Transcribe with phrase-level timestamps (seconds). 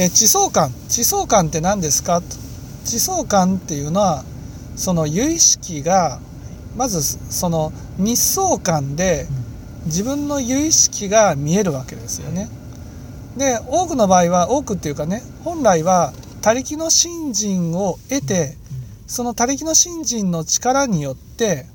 [0.00, 2.22] えー地相感地相感って何ですか？
[2.22, 2.26] と
[2.86, 4.24] 地相感っていうのは
[4.74, 6.20] その有意識が
[6.74, 9.26] まずその日相感で
[9.84, 12.48] 自分の有意識が見えるわけですよね。
[13.36, 18.56] で多くの場合は多くっていうかね本来は他力の信心を得て
[19.06, 21.66] その他力の信心の力によって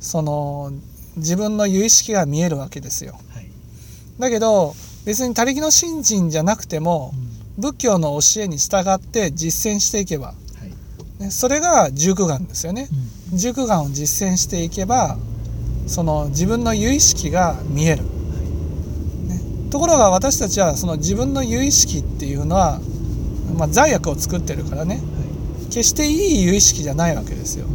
[0.00, 0.72] その
[1.16, 3.12] 自分の有意識が見えるわけですよ。
[3.32, 3.48] はい
[4.18, 4.74] だけど
[5.04, 7.12] 別に他力の信心じゃなくても
[7.58, 10.34] 仏教の教えに従って実践していけば、は
[11.18, 12.88] いね、それが十九眼ですよね。
[12.92, 15.16] うん十九眼を実践していけば
[15.86, 18.02] その自分の有意識が見える。
[18.02, 18.08] ね、
[19.70, 22.80] ところが私たちはその自分の有意識っていうのは、
[23.56, 25.04] まあ、罪悪を作ってるからねはい
[25.66, 27.66] 決していい有意識じゃないわけですよ。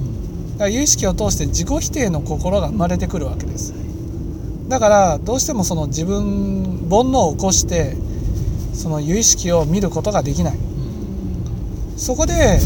[0.53, 3.73] だから有意識を通して自己否定の心が生まれてくるわけです。
[4.69, 7.97] だからどうしてもその自分煩悩を起こして
[8.79, 10.57] その有意識を見ることができない。
[11.97, 12.59] そこで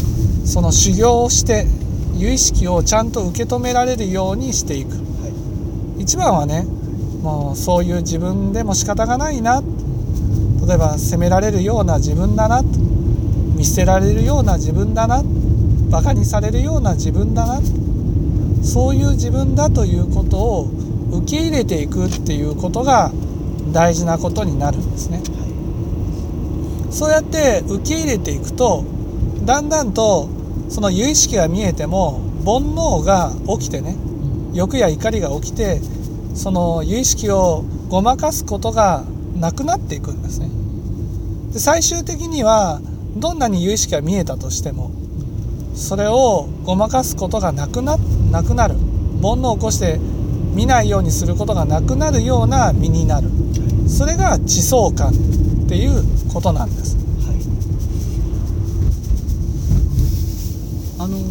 [0.44, 1.66] その修行をして
[2.14, 4.92] 有意識をちゃんと受け止められるようにしていく。
[4.92, 4.96] は
[5.98, 6.02] い。
[6.02, 6.62] 一番はね
[7.20, 9.60] もうそういう自分でも仕方がないな。
[10.64, 12.62] 例えば責められるような自分だな。
[13.56, 15.20] 見捨てられるような自分だな。
[15.90, 17.60] バカにされるような自分だな。
[18.62, 20.70] そういう自分だということを
[21.10, 23.10] 受け入れていくっていうことが
[23.72, 25.20] 大事なことになるんですね。
[26.94, 28.84] そうやって受け入れていくと
[29.44, 30.28] だんだんと
[30.68, 33.96] その有意識が見えても煩悩が起きてね
[34.52, 35.80] 欲や怒りが起きて
[36.36, 40.48] その有意識をごまかすことがなくなっていくんですね。
[41.52, 42.80] で最終的には
[43.16, 44.92] どんなに有意識が見えたとしても
[45.74, 47.96] それをごまかすことがなくな
[48.30, 48.76] なくなる。
[49.20, 49.98] 煩悩を起こして
[50.54, 53.28] 見ないようにすることがなくなるような身になる。
[53.88, 55.12] それが地相感
[55.64, 56.96] っていうことなんです。
[56.96, 57.36] はい
[60.98, 61.22] あのー、